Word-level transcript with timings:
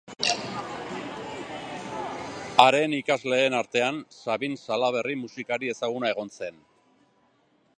Haren 2.63 2.95
ikasleen 2.99 3.57
artean 3.59 3.99
Sabin 4.23 4.57
Salaberri 4.63 5.19
musikari 5.27 5.71
ezaguna 5.75 6.11
egon 6.15 6.33
zen. 6.41 6.59